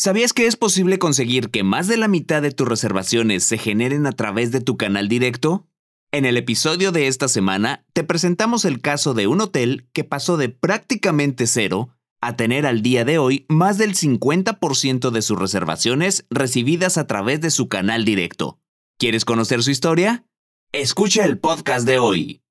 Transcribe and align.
¿Sabías 0.00 0.32
que 0.32 0.46
es 0.46 0.54
posible 0.54 1.00
conseguir 1.00 1.50
que 1.50 1.64
más 1.64 1.88
de 1.88 1.96
la 1.96 2.06
mitad 2.06 2.40
de 2.40 2.52
tus 2.52 2.68
reservaciones 2.68 3.42
se 3.42 3.58
generen 3.58 4.06
a 4.06 4.12
través 4.12 4.52
de 4.52 4.60
tu 4.60 4.76
canal 4.76 5.08
directo? 5.08 5.66
En 6.12 6.24
el 6.24 6.36
episodio 6.36 6.92
de 6.92 7.08
esta 7.08 7.26
semana 7.26 7.84
te 7.94 8.04
presentamos 8.04 8.64
el 8.64 8.80
caso 8.80 9.12
de 9.12 9.26
un 9.26 9.40
hotel 9.40 9.88
que 9.92 10.04
pasó 10.04 10.36
de 10.36 10.50
prácticamente 10.50 11.48
cero 11.48 11.88
a 12.20 12.36
tener 12.36 12.64
al 12.64 12.80
día 12.80 13.04
de 13.04 13.18
hoy 13.18 13.44
más 13.48 13.76
del 13.76 13.96
50% 13.96 15.10
de 15.10 15.20
sus 15.20 15.36
reservaciones 15.36 16.26
recibidas 16.30 16.96
a 16.96 17.08
través 17.08 17.40
de 17.40 17.50
su 17.50 17.68
canal 17.68 18.04
directo. 18.04 18.60
¿Quieres 18.98 19.24
conocer 19.24 19.64
su 19.64 19.72
historia? 19.72 20.24
Escucha 20.70 21.24
el 21.24 21.38
podcast 21.38 21.84
de 21.84 21.98
hoy. 21.98 22.42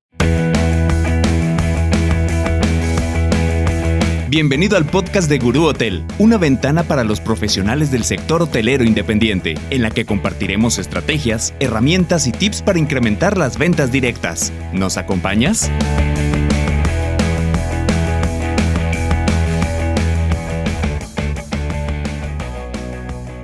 Bienvenido 4.30 4.76
al 4.76 4.84
podcast 4.84 5.30
de 5.30 5.38
Gurú 5.38 5.64
Hotel, 5.64 6.04
una 6.18 6.36
ventana 6.36 6.82
para 6.82 7.02
los 7.02 7.18
profesionales 7.18 7.90
del 7.90 8.04
sector 8.04 8.42
hotelero 8.42 8.84
independiente, 8.84 9.54
en 9.70 9.80
la 9.80 9.88
que 9.88 10.04
compartiremos 10.04 10.78
estrategias, 10.78 11.54
herramientas 11.60 12.26
y 12.26 12.32
tips 12.32 12.60
para 12.60 12.78
incrementar 12.78 13.38
las 13.38 13.56
ventas 13.56 13.90
directas. 13.90 14.52
¿Nos 14.74 14.98
acompañas? 14.98 15.70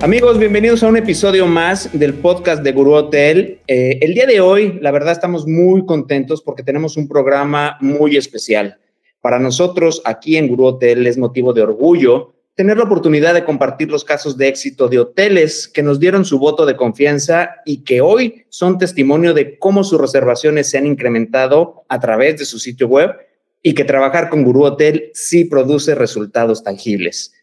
Amigos, 0.01 0.37
bienvenidos 0.37 0.83
a 0.83 0.87
un 0.87 0.97
episodio 0.97 1.47
más 1.47 1.89
del 1.97 2.13
podcast 2.13 2.61
de 2.61 2.71
Gurú 2.73 2.93
Hotel. 2.93 3.59
Eh, 3.65 3.97
el 4.01 4.13
día 4.13 4.27
de 4.27 4.39
hoy, 4.39 4.77
la 4.83 4.91
verdad, 4.91 5.13
estamos 5.13 5.47
muy 5.47 5.83
contentos 5.87 6.43
porque 6.43 6.61
tenemos 6.61 6.95
un 6.95 7.07
programa 7.07 7.79
muy 7.81 8.17
especial. 8.17 8.77
Para 9.25 9.39
nosotros 9.39 10.03
aquí 10.05 10.37
en 10.37 10.47
Guru 10.47 10.65
Hotel 10.65 11.07
es 11.07 11.17
motivo 11.17 11.51
de 11.51 11.63
orgullo 11.63 12.35
tener 12.53 12.77
la 12.77 12.83
oportunidad 12.83 13.33
de 13.33 13.43
compartir 13.43 13.89
los 13.89 14.05
casos 14.05 14.37
de 14.37 14.47
éxito 14.47 14.87
de 14.87 14.99
hoteles 14.99 15.67
que 15.67 15.81
nos 15.81 15.99
dieron 15.99 16.25
su 16.25 16.37
voto 16.37 16.63
de 16.67 16.75
confianza 16.75 17.49
y 17.65 17.83
que 17.83 18.01
hoy 18.01 18.45
son 18.49 18.77
testimonio 18.77 19.33
de 19.33 19.57
cómo 19.57 19.83
sus 19.83 19.99
reservaciones 19.99 20.69
se 20.69 20.77
han 20.77 20.85
incrementado 20.85 21.85
a 21.89 21.99
través 21.99 22.37
de 22.37 22.45
su 22.45 22.59
sitio 22.59 22.87
web 22.87 23.15
y 23.63 23.73
que 23.73 23.83
trabajar 23.83 24.29
con 24.29 24.43
Guru 24.43 24.65
Hotel 24.65 25.09
sí 25.15 25.45
produce 25.45 25.95
resultados 25.95 26.63
tangibles. 26.63 27.33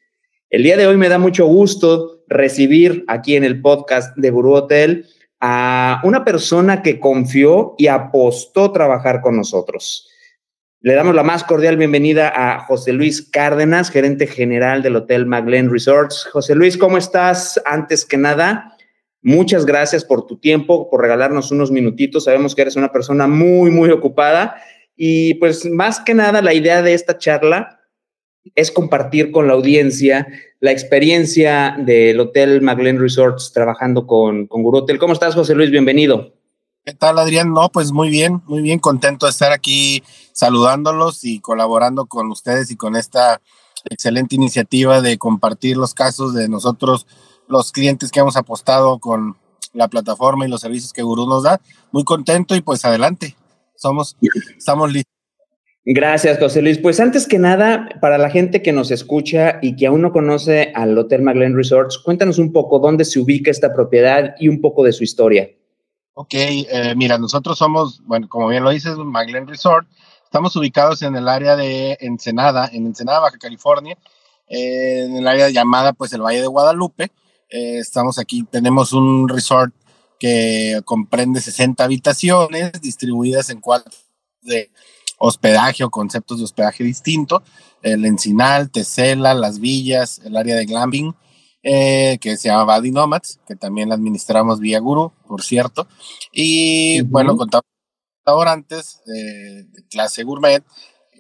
El 0.51 0.63
día 0.63 0.77
de 0.77 0.87
hoy 0.87 0.97
me 0.97 1.09
da 1.09 1.19
mucho 1.19 1.47
gusto 1.47 2.23
recibir 2.29 3.05
aquí 3.09 3.35
en 3.35 3.43
el 3.43 3.61
podcast 3.61 4.17
de 4.17 4.31
Guru 4.31 4.53
Hotel 4.53 5.07
a 5.41 6.01
una 6.05 6.25
persona 6.25 6.81
que 6.81 7.01
confió 7.01 7.75
y 7.77 7.89
apostó 7.89 8.71
trabajar 8.71 9.21
con 9.21 9.37
nosotros. 9.37 10.11
Le 10.85 10.95
damos 10.95 11.15
la 11.15 11.23
más 11.23 11.45
cordial 11.45 11.77
bienvenida 11.77 12.33
a 12.35 12.65
José 12.65 12.93
Luis 12.93 13.23
Cárdenas, 13.23 13.89
gerente 13.89 14.27
general 14.27 14.83
del 14.83 14.97
Hotel 14.97 15.27
Maglen 15.27 15.71
Resorts. 15.71 16.25
José 16.33 16.57
Luis, 16.57 16.77
¿cómo 16.77 16.99
estás? 16.99 17.63
Antes 17.65 18.05
que 18.05 18.17
nada, 18.17 18.77
muchas 19.23 19.65
gracias 19.65 20.05
por 20.05 20.27
tu 20.27 20.41
tiempo, 20.41 20.91
por 20.91 21.01
regalarnos 21.01 21.53
unos 21.53 21.71
minutitos. 21.71 22.25
Sabemos 22.25 22.57
que 22.57 22.63
eres 22.63 22.75
una 22.75 22.91
persona 22.91 23.29
muy, 23.29 23.71
muy 23.71 23.91
ocupada. 23.91 24.57
Y 24.97 25.35
pues 25.35 25.65
más 25.67 26.01
que 26.01 26.15
nada, 26.15 26.43
la 26.43 26.53
idea 26.53 26.83
de 26.83 26.95
esta 26.95 27.17
charla 27.17 27.79
es 28.57 28.73
compartir 28.73 29.31
con 29.31 29.47
la 29.47 29.53
audiencia 29.53 30.27
la 30.59 30.73
experiencia 30.73 31.77
del 31.79 32.19
Hotel 32.19 32.61
Maglen 32.61 32.99
Resorts 32.99 33.53
trabajando 33.53 34.09
con, 34.09 34.49
con 34.49 34.65
Guru 34.65 34.79
Hotel. 34.79 34.99
¿Cómo 34.99 35.13
estás, 35.13 35.37
José 35.37 35.55
Luis? 35.55 35.71
Bienvenido. 35.71 36.42
¿Qué 36.85 36.95
tal, 36.95 37.17
Adrián? 37.21 37.53
No, 37.53 37.69
pues 37.71 37.93
muy 37.93 38.11
bien, 38.11 38.43
muy 38.47 38.61
bien, 38.61 38.81
contento 38.81 39.27
de 39.27 39.31
estar 39.31 39.53
aquí 39.53 40.03
saludándolos 40.33 41.25
y 41.25 41.39
colaborando 41.39 42.07
con 42.07 42.29
ustedes 42.33 42.73
y 42.73 42.77
con 42.77 42.97
esta 42.97 43.41
excelente 43.89 44.35
iniciativa 44.35 45.01
de 45.01 45.17
compartir 45.17 45.77
los 45.77 45.95
casos 45.95 46.35
de 46.35 46.49
nosotros, 46.49 47.07
los 47.47 47.71
clientes 47.71 48.11
que 48.11 48.19
hemos 48.19 48.37
apostado 48.37 48.99
con 48.99 49.37
la 49.73 49.87
plataforma 49.87 50.45
y 50.45 50.51
los 50.51 50.61
servicios 50.61 50.93
que 50.93 51.05
Gurú 51.05 51.29
nos 51.29 51.45
da. 51.45 51.61
Muy 51.93 52.03
contento 52.03 52.57
y 52.57 52.63
pues 52.63 52.85
adelante, 52.85 53.37
somos, 53.77 54.17
estamos 54.59 54.93
listos. 54.93 55.15
Gracias, 55.85 56.41
José 56.41 56.63
Luis. 56.63 56.79
Pues 56.79 56.99
antes 56.99 57.29
que 57.29 57.39
nada, 57.39 57.91
para 58.01 58.19
la 58.19 58.29
gente 58.29 58.61
que 58.61 58.73
nos 58.73 58.91
escucha 58.91 59.61
y 59.63 59.77
que 59.77 59.87
aún 59.87 60.03
no 60.03 60.11
conoce 60.11 60.73
al 60.75 60.99
Hotel 60.99 61.23
Maglen 61.23 61.57
Resorts, 61.57 61.99
cuéntanos 61.99 62.39
un 62.39 62.53
poco 62.53 62.81
dónde 62.81 63.05
se 63.05 63.21
ubica 63.21 63.53
esta 63.53 63.73
propiedad 63.73 64.35
y 64.41 64.49
un 64.49 64.61
poco 64.61 64.83
de 64.83 64.93
su 64.93 65.05
historia. 65.05 65.49
Ok, 66.15 66.35
eh, 66.35 66.95
mira, 66.95 67.17
nosotros 67.17 67.57
somos, 67.57 68.03
bueno, 68.05 68.29
como 68.29 68.49
bien 68.49 68.63
lo 68.63 68.71
dices, 68.71 68.97
Maglen 68.99 69.47
Resort. 69.47 69.89
Estamos 70.25 70.55
ubicados 70.57 71.01
en 71.03 71.17
el 71.17 71.27
área 71.27 71.57
de 71.57 71.97
Ensenada, 72.01 72.69
en 72.71 72.87
Ensenada, 72.87 73.21
Baja 73.21 73.39
California, 73.39 73.97
eh, 74.47 75.05
en 75.07 75.17
el 75.17 75.27
área 75.27 75.49
llamada, 75.49 75.95
pues, 75.95 76.13
el 76.13 76.21
Valle 76.21 76.43
de 76.43 76.47
Guadalupe. 76.49 77.05
Eh, 77.49 77.79
estamos 77.79 78.19
aquí, 78.19 78.43
tenemos 78.45 78.93
un 78.93 79.27
resort 79.27 79.73
que 80.19 80.83
comprende 80.85 81.41
60 81.41 81.83
habitaciones 81.83 82.73
distribuidas 82.83 83.49
en 83.49 83.61
cuatro 83.61 83.93
de 84.43 84.71
hospedaje 85.19 85.83
o 85.83 85.91
conceptos 85.91 86.39
de 86.39 86.45
hospedaje 86.45 86.85
distinto. 86.85 87.43
El 87.83 88.05
Encinal, 88.05 88.71
Tesela, 88.71 89.33
Las 89.33 89.61
Villas, 89.61 90.21
el 90.25 90.37
área 90.37 90.57
de 90.57 90.67
glamping 90.67 91.15
eh, 91.63 92.19
que 92.21 92.37
se 92.37 92.49
llama 92.49 92.77
Body 92.77 92.91
Nomads, 92.91 93.41
que 93.47 93.57
también 93.57 93.89
la 93.89 93.95
administramos 93.95 94.61
vía 94.61 94.81
Guru, 94.81 95.13
por 95.27 95.43
cierto. 95.43 95.87
Y 96.33 97.03
bueno, 97.03 97.37
contamos 97.37 97.65
restaurantes 98.19 99.01
de 99.05 99.67
clase 99.91 100.25
gourmet, 100.25 100.65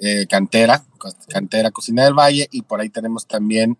eh, 0.01 0.27
cantera, 0.29 0.85
cantera 1.29 1.71
Cocina 1.71 2.05
del 2.05 2.15
Valle, 2.15 2.49
y 2.51 2.63
por 2.63 2.81
ahí 2.81 2.89
tenemos 2.89 3.27
también 3.27 3.79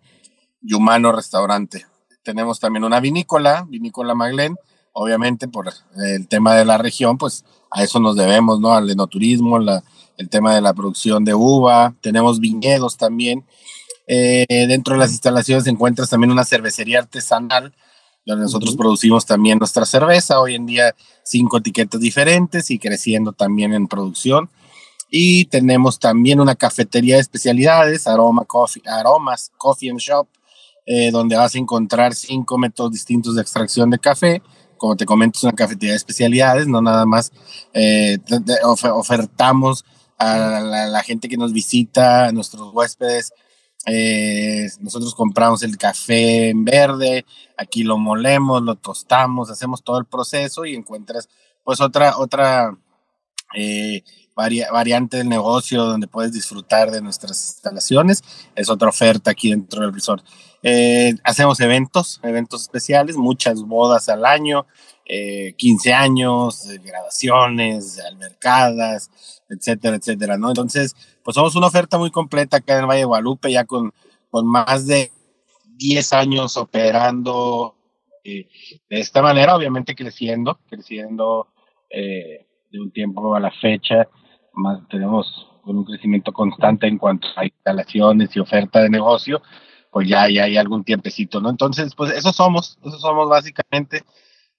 Yumano 0.61 1.11
Restaurante. 1.11 1.85
Tenemos 2.23 2.59
también 2.59 2.85
una 2.85 2.99
vinícola, 2.99 3.65
Vinícola 3.67 4.15
Maglen, 4.15 4.55
obviamente 4.93 5.47
por 5.47 5.73
el 5.97 6.27
tema 6.27 6.55
de 6.55 6.65
la 6.65 6.77
región, 6.77 7.17
pues 7.17 7.43
a 7.69 7.83
eso 7.83 7.99
nos 7.99 8.15
debemos, 8.15 8.59
¿no? 8.59 8.73
Al 8.73 8.89
enoturismo, 8.89 9.59
la, 9.59 9.83
el 10.17 10.29
tema 10.29 10.55
de 10.55 10.61
la 10.61 10.73
producción 10.73 11.25
de 11.25 11.33
uva, 11.33 11.95
tenemos 12.01 12.39
viñedos 12.39 12.97
también, 12.97 13.43
eh, 14.07 14.45
dentro 14.67 14.93
de 14.93 14.99
las 14.99 15.11
instalaciones 15.11 15.67
encuentras 15.67 16.09
también 16.09 16.31
una 16.31 16.45
cervecería 16.45 16.99
artesanal, 16.99 17.73
donde 18.25 18.43
nosotros 18.43 18.75
producimos 18.75 19.25
también 19.25 19.59
nuestra 19.59 19.85
cerveza. 19.85 20.39
Hoy 20.39 20.55
en 20.55 20.65
día 20.65 20.95
cinco 21.23 21.57
etiquetas 21.57 21.99
diferentes 21.99 22.71
y 22.71 22.79
creciendo 22.79 23.33
también 23.33 23.73
en 23.73 23.87
producción. 23.87 24.49
Y 25.09 25.45
tenemos 25.45 25.99
también 25.99 26.39
una 26.39 26.55
cafetería 26.55 27.15
de 27.15 27.21
especialidades, 27.21 28.07
Aroma 28.07 28.45
Coffee, 28.45 28.81
Aromas 28.87 29.51
Coffee 29.57 29.91
and 29.91 29.99
Shop, 29.99 30.27
eh, 30.85 31.11
donde 31.11 31.35
vas 31.35 31.53
a 31.55 31.59
encontrar 31.59 32.15
cinco 32.15 32.57
métodos 32.57 32.91
distintos 32.91 33.35
de 33.35 33.41
extracción 33.41 33.89
de 33.89 33.99
café. 33.99 34.41
Como 34.77 34.95
te 34.95 35.05
comento, 35.05 35.37
es 35.37 35.43
una 35.43 35.53
cafetería 35.53 35.91
de 35.91 35.97
especialidades, 35.97 36.67
no 36.67 36.81
nada 36.81 37.05
más 37.05 37.31
eh, 37.73 38.17
ofertamos 38.93 39.85
a 40.17 40.37
la, 40.37 40.87
la, 40.87 41.03
gente 41.03 41.29
que 41.29 41.37
nos 41.37 41.53
visita, 41.53 42.25
a 42.25 42.31
nuestros 42.31 42.73
huéspedes, 42.73 43.33
eh, 43.85 44.69
nosotros 44.79 45.13
compramos 45.13 45.63
el 45.63 45.77
café 45.77 46.49
en 46.49 46.63
verde, 46.63 47.25
aquí 47.57 47.83
lo 47.83 47.97
molemos, 47.97 48.61
lo 48.61 48.75
tostamos, 48.75 49.49
hacemos 49.49 49.83
todo 49.83 49.99
el 49.99 50.05
proceso 50.05 50.65
y 50.65 50.75
encuentras 50.75 51.27
pues 51.63 51.81
otra, 51.81 52.17
otra 52.17 52.77
eh, 53.55 54.03
variante 54.35 55.17
del 55.17 55.29
negocio 55.29 55.83
donde 55.83 56.07
puedes 56.07 56.33
disfrutar 56.33 56.91
de 56.91 57.01
nuestras 57.01 57.43
instalaciones. 57.45 58.23
Es 58.55 58.69
otra 58.69 58.89
oferta 58.89 59.31
aquí 59.31 59.49
dentro 59.49 59.81
del 59.81 59.93
resort. 59.93 60.25
Eh, 60.63 61.13
hacemos 61.23 61.59
eventos, 61.59 62.19
eventos 62.23 62.61
especiales, 62.63 63.17
muchas 63.17 63.61
bodas 63.63 64.09
al 64.09 64.25
año, 64.25 64.65
15 65.05 65.93
años, 65.93 66.65
graduaciones, 66.81 67.99
albercadas, 67.99 69.11
etcétera, 69.49 69.97
etcétera, 69.97 70.37
¿no? 70.37 70.47
Entonces, 70.47 70.95
pues 71.23 71.35
somos 71.35 71.55
una 71.55 71.67
oferta 71.67 71.97
muy 71.97 72.09
completa 72.09 72.57
acá 72.57 72.75
en 72.75 72.79
el 72.79 72.85
Valle 72.87 72.99
de 72.99 73.05
Guadalupe, 73.05 73.51
ya 73.51 73.65
con, 73.65 73.93
con 74.31 74.47
más 74.47 74.87
de 74.87 75.11
10 75.75 76.13
años 76.13 76.57
operando 76.57 77.75
eh, 78.23 78.47
de 78.89 78.99
esta 78.99 79.21
manera, 79.21 79.55
obviamente 79.55 79.95
creciendo, 79.95 80.59
creciendo 80.69 81.47
eh, 81.89 82.45
de 82.71 82.79
un 82.79 82.91
tiempo 82.91 83.35
a 83.35 83.39
la 83.39 83.51
fecha, 83.51 84.07
más 84.53 84.87
tenemos 84.87 85.47
un 85.65 85.83
crecimiento 85.83 86.31
constante 86.31 86.87
en 86.87 86.97
cuanto 86.97 87.27
a 87.35 87.45
instalaciones 87.45 88.35
y 88.35 88.39
oferta 88.39 88.81
de 88.81 88.89
negocio, 88.89 89.41
pues 89.93 90.09
ya, 90.09 90.27
ya 90.27 90.45
hay 90.45 90.57
algún 90.57 90.83
tiempecito, 90.83 91.39
¿no? 91.39 91.51
Entonces, 91.51 91.93
pues 91.95 92.11
eso 92.11 92.33
somos, 92.33 92.79
eso 92.83 92.97
somos 92.97 93.29
básicamente, 93.29 94.03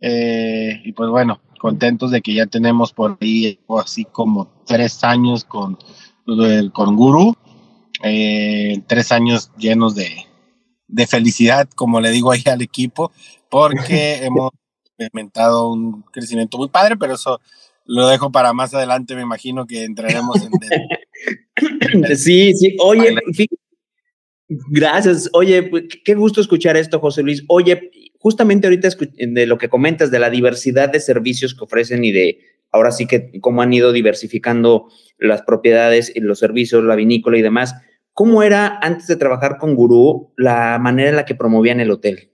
eh, 0.00 0.80
y 0.84 0.92
pues 0.92 1.10
bueno, 1.10 1.40
contentos 1.58 2.12
de 2.12 2.22
que 2.22 2.34
ya 2.34 2.46
tenemos 2.46 2.92
por 2.92 3.18
ahí 3.20 3.58
así 3.80 4.04
como 4.04 4.62
tres 4.64 5.02
años 5.02 5.44
con 5.44 5.76
con 6.72 6.96
Guru. 6.96 7.36
Eh, 8.02 8.82
tres 8.86 9.12
años 9.12 9.50
llenos 9.56 9.94
de, 9.94 10.10
de, 10.88 11.06
felicidad, 11.06 11.68
como 11.74 12.00
le 12.00 12.10
digo 12.10 12.32
ahí 12.32 12.42
al 12.46 12.60
equipo, 12.60 13.12
porque 13.48 14.16
hemos 14.24 14.50
experimentado 14.84 15.70
un 15.70 16.02
crecimiento 16.02 16.58
muy 16.58 16.68
padre, 16.68 16.96
pero 16.96 17.14
eso 17.14 17.40
lo 17.86 18.08
dejo 18.08 18.30
para 18.30 18.52
más 18.52 18.74
adelante, 18.74 19.14
me 19.14 19.22
imagino 19.22 19.66
que 19.66 19.84
entraremos 19.84 20.36
en... 20.42 20.52
sí, 22.16 22.52
sí, 22.54 22.76
oye, 22.80 23.14
Gracias. 24.48 25.30
Oye, 25.32 25.62
pues, 25.64 25.84
qué 26.04 26.14
gusto 26.14 26.40
escuchar 26.40 26.76
esto, 26.76 27.00
José 27.00 27.22
Luis. 27.22 27.44
Oye, 27.48 27.90
justamente 28.18 28.66
ahorita 28.66 28.88
de 29.16 29.46
lo 29.46 29.58
que 29.58 29.68
comentas, 29.68 30.10
de 30.10 30.18
la 30.18 30.30
diversidad 30.30 30.90
de 30.90 31.00
servicios 31.00 31.54
que 31.54 31.64
ofrecen 31.64 32.04
y 32.04 32.12
de 32.12 32.38
ahora 32.72 32.90
sí 32.90 33.06
que 33.06 33.30
cómo 33.40 33.62
han 33.62 33.72
ido 33.72 33.92
diversificando 33.92 34.88
las 35.18 35.42
propiedades 35.42 36.12
y 36.14 36.20
los 36.20 36.38
servicios, 36.38 36.84
la 36.84 36.96
vinícola 36.96 37.38
y 37.38 37.42
demás. 37.42 37.74
¿Cómo 38.12 38.42
era 38.42 38.78
antes 38.80 39.06
de 39.06 39.16
trabajar 39.16 39.58
con 39.58 39.74
Gurú 39.74 40.32
la 40.36 40.78
manera 40.78 41.10
en 41.10 41.16
la 41.16 41.24
que 41.24 41.34
promovían 41.34 41.80
el 41.80 41.90
hotel? 41.90 42.30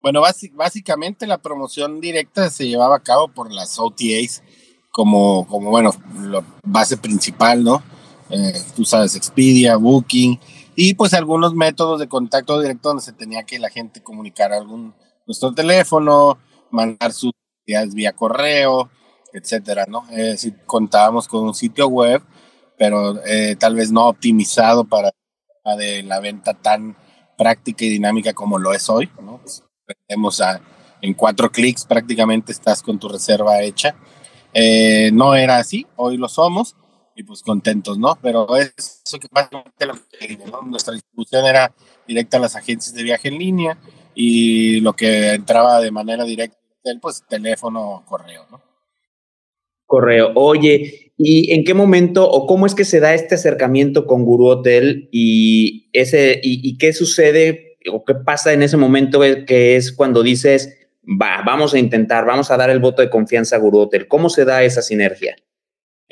Bueno, 0.00 0.22
básicamente 0.54 1.26
la 1.28 1.38
promoción 1.38 2.00
directa 2.00 2.50
se 2.50 2.66
llevaba 2.66 2.96
a 2.96 3.02
cabo 3.02 3.28
por 3.28 3.52
las 3.52 3.78
OTAs 3.78 4.42
como, 4.90 5.46
como 5.46 5.70
bueno, 5.70 5.92
la 6.20 6.44
base 6.64 6.96
principal, 6.96 7.62
¿no? 7.62 7.82
Eh, 8.30 8.52
tú 8.74 8.84
sabes, 8.84 9.14
Expedia, 9.14 9.76
Booking, 9.76 10.38
y 10.74 10.94
pues 10.94 11.14
algunos 11.14 11.54
métodos 11.54 12.00
de 12.00 12.08
contacto 12.08 12.60
directo 12.60 12.88
donde 12.88 13.02
se 13.02 13.12
tenía 13.12 13.42
que 13.44 13.58
la 13.58 13.70
gente 13.70 14.02
comunicar 14.02 14.52
algún 14.52 14.94
nuestro 15.26 15.52
teléfono, 15.52 16.38
mandar 16.70 17.12
sus 17.12 17.32
ideas 17.66 17.94
vía 17.94 18.12
correo, 18.12 18.90
etcétera, 19.32 19.86
¿no? 19.88 20.04
Decir, 20.10 20.58
contábamos 20.66 21.28
con 21.28 21.44
un 21.44 21.54
sitio 21.54 21.88
web, 21.88 22.22
pero 22.76 23.22
eh, 23.24 23.56
tal 23.56 23.74
vez 23.74 23.92
no 23.92 24.08
optimizado 24.08 24.84
para 24.84 25.10
de 25.76 26.02
la 26.02 26.18
venta 26.18 26.54
tan 26.54 26.96
práctica 27.38 27.84
y 27.84 27.88
dinámica 27.88 28.32
como 28.32 28.58
lo 28.58 28.72
es 28.72 28.88
hoy, 28.90 29.08
¿no? 29.20 29.38
Pues, 29.38 29.62
a, 30.40 30.60
en 31.00 31.14
cuatro 31.14 31.50
clics 31.50 31.84
prácticamente 31.84 32.52
estás 32.52 32.82
con 32.82 32.98
tu 32.98 33.08
reserva 33.08 33.60
hecha. 33.62 33.94
Eh, 34.54 35.10
no 35.12 35.34
era 35.34 35.58
así, 35.58 35.86
hoy 35.96 36.16
lo 36.16 36.28
somos 36.28 36.76
y 37.14 37.22
pues 37.22 37.42
contentos, 37.42 37.98
¿no? 37.98 38.18
Pero 38.22 38.46
eso 38.56 39.18
que 39.20 39.28
básicamente 39.30 39.86
lo 39.86 39.94
que 39.94 40.38
¿no? 40.50 40.62
nuestra 40.62 40.94
distribución 40.94 41.44
era 41.46 41.72
directa 42.06 42.36
a 42.36 42.40
las 42.40 42.56
agencias 42.56 42.94
de 42.94 43.02
viaje 43.02 43.28
en 43.28 43.38
línea 43.38 43.78
y 44.14 44.80
lo 44.80 44.94
que 44.94 45.32
entraba 45.32 45.80
de 45.80 45.90
manera 45.90 46.24
directa, 46.24 46.56
pues 47.00 47.22
teléfono, 47.28 48.02
correo, 48.06 48.46
¿no? 48.50 48.60
Correo. 49.86 50.32
Oye, 50.34 51.12
¿y 51.18 51.52
en 51.52 51.64
qué 51.64 51.74
momento 51.74 52.28
o 52.28 52.46
cómo 52.46 52.64
es 52.64 52.74
que 52.74 52.84
se 52.84 53.00
da 53.00 53.14
este 53.14 53.34
acercamiento 53.34 54.06
con 54.06 54.24
Guru 54.24 54.46
Hotel 54.46 55.08
y 55.12 55.90
ese 55.92 56.40
y, 56.42 56.78
qué 56.78 56.94
sucede 56.94 57.76
o 57.90 58.04
qué 58.04 58.14
pasa 58.14 58.54
en 58.54 58.62
ese 58.62 58.78
momento 58.78 59.20
que 59.20 59.76
es 59.76 59.92
cuando 59.92 60.22
dices, 60.22 60.78
va, 61.04 61.42
vamos 61.44 61.74
a 61.74 61.78
intentar, 61.78 62.24
vamos 62.24 62.50
a 62.50 62.56
dar 62.56 62.70
el 62.70 62.80
voto 62.80 63.02
de 63.02 63.10
confianza 63.10 63.56
a 63.56 63.58
Guru 63.58 63.80
Hotel? 63.80 64.08
¿Cómo 64.08 64.30
se 64.30 64.46
da 64.46 64.62
esa 64.62 64.80
sinergia? 64.80 65.36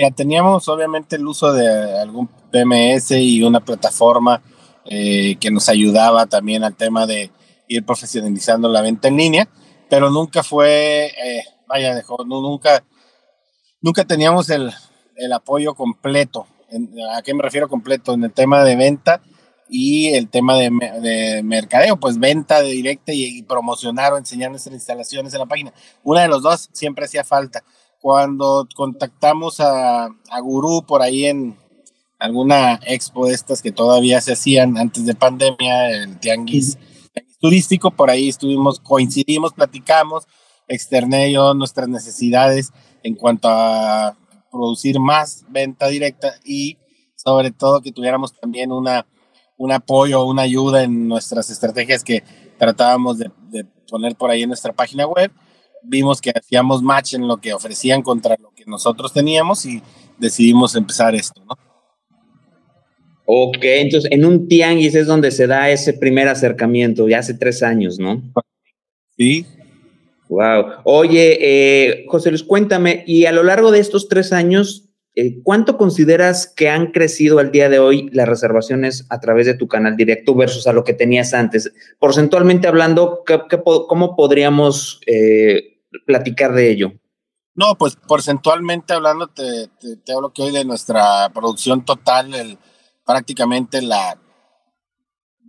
Ya 0.01 0.11
teníamos 0.11 0.67
obviamente 0.69 1.17
el 1.17 1.27
uso 1.27 1.53
de 1.53 1.99
algún 1.99 2.27
PMS 2.51 3.11
y 3.11 3.43
una 3.43 3.61
plataforma 3.61 4.41
eh, 4.87 5.37
que 5.39 5.51
nos 5.51 5.69
ayudaba 5.69 6.25
también 6.25 6.65
al 6.65 6.75
tema 6.75 7.05
de 7.07 7.31
ir 7.69 7.85
profesionalizando 7.85 8.71
la 8.71 8.81
venta 8.81 9.09
en 9.09 9.19
línea, 9.19 9.49
pero 9.91 10.09
nunca 10.09 10.43
fue, 10.43 11.09
eh, 11.09 11.45
vaya, 11.69 11.95
dejó, 11.95 12.25
nunca, 12.25 12.83
nunca 13.83 14.07
teníamos 14.07 14.49
el, 14.49 14.73
el 15.17 15.33
apoyo 15.35 15.75
completo. 15.75 16.47
¿A 17.15 17.21
qué 17.21 17.35
me 17.35 17.43
refiero 17.43 17.69
completo? 17.69 18.15
En 18.15 18.25
el 18.25 18.33
tema 18.33 18.65
de 18.65 18.77
venta 18.77 19.21
y 19.69 20.15
el 20.15 20.31
tema 20.31 20.57
de, 20.57 20.71
de 21.03 21.43
mercadeo, 21.43 22.01
pues 22.01 22.19
venta 22.19 22.63
de 22.63 22.71
directa 22.71 23.13
y, 23.13 23.43
promocionar 23.43 24.15
o 24.15 24.17
enseñar 24.17 24.51
nuestras 24.51 24.77
instalaciones 24.77 25.35
en 25.35 25.41
la 25.41 25.47
página. 25.47 25.75
Una 26.03 26.23
de 26.23 26.29
los 26.29 26.43
dos 26.43 26.71
siempre 26.73 27.05
hacía 27.05 27.23
falta 27.23 27.63
cuando 28.01 28.67
contactamos 28.75 29.61
a, 29.61 30.07
a 30.07 30.41
Gurú 30.41 30.85
por 30.87 31.03
ahí 31.03 31.27
en 31.27 31.57
alguna 32.19 32.81
expo 32.87 33.27
de 33.27 33.35
estas 33.35 33.63
que 33.63 33.73
todavía 33.73 34.21
se 34.21 34.33
hacían 34.33 34.79
antes 34.79 35.07
de 35.07 35.15
pandemia, 35.15 35.91
el 35.91 36.19
tianguis, 36.19 36.79
turístico, 37.41 37.91
por 37.91 38.11
ahí 38.11 38.29
estuvimos, 38.29 38.81
coincidimos, 38.81 39.55
platicamos, 39.55 40.27
externé 40.69 41.33
yo 41.33 41.55
nuestras 41.55 41.89
necesidades 41.89 42.73
en 43.03 43.15
cuanto 43.15 43.49
a 43.49 44.17
producir 44.51 45.01
más 45.01 45.45
venta 45.49 45.89
directa 45.89 46.35
y 46.45 46.79
sobre 47.17 47.51
todo 47.51 47.81
que 47.81 47.93
tuviéramos 47.93 48.39
también 48.39 48.73
una, 48.73 49.07
un 49.57 49.73
apoyo, 49.73 50.25
una 50.25 50.43
ayuda 50.43 50.83
en 50.83 51.09
nuestras 51.09 51.51
estrategias 51.51 52.05
que 52.05 52.23
tratábamos 52.59 53.19
de, 53.19 53.31
de 53.49 53.65
poner 53.89 54.17
por 54.17 54.31
ahí 54.31 54.43
en 54.43 54.49
nuestra 54.49 54.73
página 54.73 55.07
web 55.07 55.33
vimos 55.83 56.21
que 56.21 56.31
hacíamos 56.31 56.83
match 56.83 57.15
en 57.15 57.27
lo 57.27 57.39
que 57.39 57.53
ofrecían 57.53 58.03
contra 58.03 58.37
lo 58.41 58.51
que 58.51 58.65
nosotros 58.67 59.13
teníamos 59.13 59.65
y 59.67 59.83
decidimos 60.19 60.77
empezar 60.77 61.15
esto, 61.15 61.43
¿no? 61.45 61.57
Ok, 63.25 63.59
entonces 63.63 64.11
en 64.11 64.25
un 64.25 64.49
tianguis 64.49 64.95
es 64.97 65.07
donde 65.07 65.31
se 65.31 65.47
da 65.47 65.71
ese 65.71 65.93
primer 65.93 66.27
acercamiento, 66.27 67.09
ya 67.09 67.21
hace 67.21 67.35
tres 67.35 67.63
años, 67.63 67.99
¿no? 67.99 68.21
Sí. 69.17 69.47
Wow. 70.29 70.81
Oye, 70.85 71.39
eh, 71.41 72.05
José 72.09 72.31
Luis, 72.31 72.43
cuéntame, 72.43 73.05
y 73.07 73.27
a 73.27 73.33
lo 73.33 73.43
largo 73.45 73.71
de 73.71 73.79
estos 73.79 74.09
tres 74.09 74.33
años, 74.33 74.90
eh, 75.17 75.43
¿cuánto 75.43 75.77
consideras 75.77 76.47
que 76.47 76.69
han 76.69 76.93
crecido 76.93 77.41
al 77.41 77.51
día 77.51 77.69
de 77.69 77.79
hoy 77.79 78.09
las 78.13 78.29
reservaciones 78.29 79.07
a 79.11 79.21
través 79.21 79.47
de 79.47 79.55
tu 79.55 79.67
canal 79.67 79.97
directo 79.97 80.35
versus 80.35 80.67
a 80.67 80.73
lo 80.73 80.85
que 80.85 80.95
tenías 80.95 81.35
antes? 81.35 81.73
Porcentualmente 81.99 82.69
hablando, 82.69 83.25
cómo 83.89 84.17
podríamos 84.17 85.01
eh, 85.07 85.81
platicar 86.07 86.53
de 86.53 86.71
ello? 86.71 86.93
No, 87.55 87.77
pues 87.77 87.97
porcentualmente 87.97 88.93
hablando, 88.93 89.27
te, 89.27 89.69
te, 90.05 90.13
hablo 90.13 90.33
que 90.33 90.43
hoy 90.43 90.53
de 90.53 90.65
nuestra 90.65 91.29
producción 91.35 91.85
total, 91.85 92.59
prácticamente 93.05 93.83
la, 93.83 94.17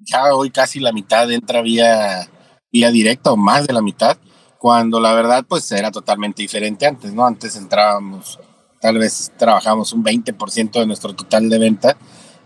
ya 0.03 0.33
hoy 0.33 0.49
casi 0.49 0.79
la 0.79 0.91
mitad 0.91 1.31
entra 1.31 1.61
vía, 1.61 2.27
vía 2.71 2.91
directa 2.91 3.31
o 3.31 3.37
más 3.37 3.67
de 3.67 3.73
la 3.73 3.81
mitad, 3.81 4.17
cuando 4.57 4.99
la 4.99 5.13
verdad 5.13 5.45
pues 5.47 5.71
era 5.71 5.91
totalmente 5.91 6.41
diferente 6.41 6.85
antes, 6.85 7.13
¿no? 7.13 7.25
Antes 7.25 7.55
entrábamos, 7.55 8.39
tal 8.81 8.97
vez 8.97 9.31
trabajamos 9.37 9.93
un 9.93 10.03
20% 10.03 10.79
de 10.79 10.85
nuestro 10.85 11.13
total 11.13 11.49
de 11.49 11.59
venta 11.59 11.97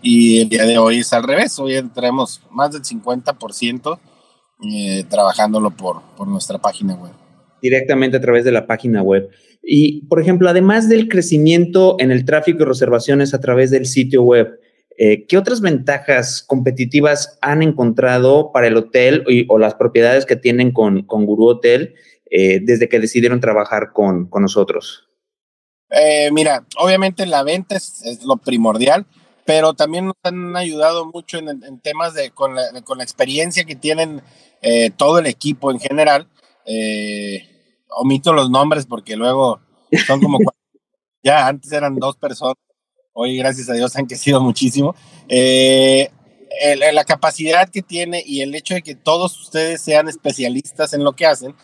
y 0.02 0.42
el 0.42 0.48
día 0.48 0.64
de 0.64 0.78
hoy 0.78 0.98
es 0.98 1.12
al 1.12 1.22
revés, 1.22 1.58
hoy 1.58 1.74
tenemos 1.94 2.42
más 2.50 2.72
del 2.72 2.82
50% 2.82 3.98
eh, 4.70 5.04
trabajándolo 5.08 5.70
por, 5.70 6.02
por 6.16 6.28
nuestra 6.28 6.58
página 6.58 6.94
web 6.94 7.12
directamente 7.60 8.16
a 8.16 8.20
través 8.20 8.44
de 8.44 8.52
la 8.52 8.66
página 8.66 9.02
web. 9.02 9.28
Y, 9.62 10.06
por 10.06 10.20
ejemplo, 10.20 10.48
además 10.48 10.88
del 10.88 11.08
crecimiento 11.08 11.96
en 11.98 12.10
el 12.10 12.24
tráfico 12.24 12.62
y 12.62 12.66
reservaciones 12.66 13.34
a 13.34 13.40
través 13.40 13.70
del 13.70 13.86
sitio 13.86 14.22
web, 14.22 14.60
eh, 14.98 15.26
¿qué 15.26 15.36
otras 15.36 15.60
ventajas 15.60 16.42
competitivas 16.42 17.38
han 17.42 17.62
encontrado 17.62 18.52
para 18.52 18.68
el 18.68 18.76
hotel 18.76 19.24
o 19.48 19.58
las 19.58 19.74
propiedades 19.74 20.24
que 20.24 20.36
tienen 20.36 20.72
con, 20.72 21.02
con 21.02 21.26
Guru 21.26 21.48
Hotel 21.48 21.94
eh, 22.30 22.60
desde 22.62 22.88
que 22.88 23.00
decidieron 23.00 23.40
trabajar 23.40 23.92
con, 23.92 24.28
con 24.28 24.42
nosotros? 24.42 25.05
Eh, 25.98 26.30
mira, 26.32 26.64
obviamente 26.78 27.26
la 27.26 27.42
venta 27.42 27.76
es, 27.76 28.22
lo 28.24 28.36
primordial, 28.36 29.06
pero 29.44 29.74
también 29.74 30.06
nos 30.06 30.16
han 30.22 30.56
ayudado 30.56 31.06
mucho 31.06 31.38
en, 31.38 31.48
en 31.48 31.80
temas 31.80 32.14
de 32.14 32.30
con 32.30 32.54
la, 32.54 32.82
con 32.82 32.98
la, 32.98 33.04
experiencia 33.04 33.64
que 33.64 33.76
tienen 33.76 34.22
todo 34.96 35.20
el 35.20 35.26
equipo 35.26 35.70
en 35.70 35.78
general. 35.78 36.28
Eh, 36.66 37.48
omito 37.88 38.32
los 38.32 38.50
nombres 38.50 38.86
porque 38.86 39.16
luego 39.16 39.60
son 40.06 40.20
como 40.20 40.38
ya 41.22 41.46
antes 41.46 41.70
eran 41.72 41.96
dos 41.96 42.16
personas, 42.16 42.56
hoy 43.12 43.36
gracias 43.36 43.70
a 43.70 43.74
Dios 43.74 43.96
han 43.96 44.06
crecido 44.06 44.40
muchísimo. 44.40 44.94
Eh, 45.28 46.10
la 46.92 47.04
capacidad 47.04 47.68
que 47.68 47.82
tiene 47.82 48.22
y 48.24 48.40
el 48.40 48.54
hecho 48.54 48.74
de 48.74 48.82
que 48.82 48.94
todos 48.94 49.38
ustedes 49.40 49.80
sean 49.80 50.08
especialistas 50.08 50.92
en 50.94 51.04
lo 51.04 51.12
que 51.12 51.26
hacen 51.26 51.54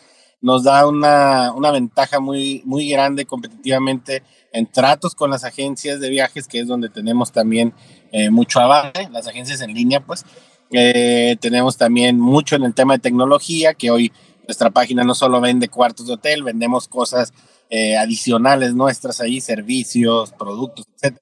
nos 0.43 0.65
da 0.65 0.87
una, 0.87 1.53
una 1.53 1.71
ventaja 1.71 2.21
muy, 2.21 2.63
muy 2.65 2.89
grande 2.91 3.25
competitivamente 3.25 4.23
en 4.53 4.67
tratos 4.67 5.15
con 5.15 5.31
las 5.31 5.45
agencias 5.45 6.01
de 6.01 6.11
viajes, 6.11 6.47
que 6.47 6.61
es 6.61 6.67
donde 6.67 6.89
tenemos 6.89 7.33
también 7.33 7.73
eh, 8.11 8.29
mucho 8.31 8.61
avance, 8.61 9.09
las 9.11 9.27
agencias 9.27 9.61
en 9.63 9.73
línea, 9.73 10.05
pues. 10.05 10.25
Eh, 10.73 11.37
tenemos 11.41 11.77
también 11.77 12.19
mucho 12.19 12.57
en 12.57 12.65
el 12.65 12.75
tema 12.75 12.95
de 12.95 13.01
tecnología, 13.01 13.75
que 13.75 13.91
hoy 13.91 14.13
nuestra 14.47 14.71
página 14.71 15.05
no 15.05 15.15
solo 15.15 15.41
vende 15.41 15.69
cuartos 15.69 16.07
de 16.07 16.15
hotel, 16.15 16.43
vendemos 16.43 16.89
cosas 16.89 17.33
eh, 17.71 17.97
adicionales 17.97 18.75
nuestras 18.75 19.21
ahí, 19.21 19.41
servicios, 19.41 20.33
productos, 20.33 20.87
etc. 21.01 21.19